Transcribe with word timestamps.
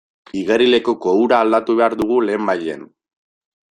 Igerilekuko 0.37 1.13
ura 1.25 1.43
aldatu 1.47 1.75
behar 1.81 1.99
dugu 2.03 2.17
lehenbailehen. 2.29 2.87